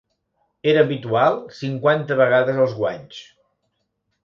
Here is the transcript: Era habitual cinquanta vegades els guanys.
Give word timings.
Era 0.71 0.81
habitual 0.85 1.37
cinquanta 1.59 2.19
vegades 2.23 2.59
els 2.65 2.75
guanys. 2.81 3.23